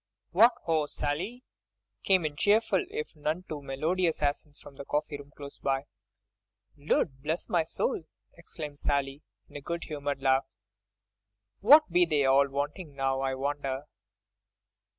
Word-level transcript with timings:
"What 0.31 0.53
ho! 0.63 0.87
Sally!" 0.87 1.43
came 2.01 2.25
in 2.25 2.35
cheerful 2.35 2.83
if 2.89 3.15
none 3.15 3.43
too 3.47 3.61
melodious 3.61 4.19
accents 4.19 4.59
from 4.59 4.75
the 4.75 4.83
coffee 4.83 5.17
room 5.19 5.31
close 5.37 5.59
by. 5.59 5.83
"Lud 6.75 7.21
bless 7.21 7.47
my 7.47 7.63
soul!" 7.63 8.05
exclaimed 8.33 8.79
Sally, 8.79 9.21
with 9.47 9.57
a 9.57 9.61
good 9.61 9.83
humoured 9.83 10.23
laugh, 10.23 10.47
"what 11.59 11.83
be 11.91 12.05
they 12.05 12.25
all 12.25 12.47
wanting 12.47 12.95
now, 12.95 13.19
I 13.21 13.35
wonder!" 13.35 13.83